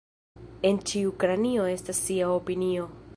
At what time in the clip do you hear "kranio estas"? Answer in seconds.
1.25-2.03